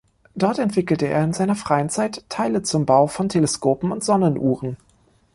Dort 0.33 0.57
entwickelte 0.57 1.05
er 1.05 1.23
in 1.23 1.31
seiner 1.31 1.53
freien 1.55 1.87
Zeit 1.91 2.25
Teile 2.27 2.63
zum 2.63 2.87
Bau 2.87 3.05
von 3.05 3.29
Teleskopen 3.29 3.91
und 3.91 4.03
Sonnenuhren. 4.03 4.77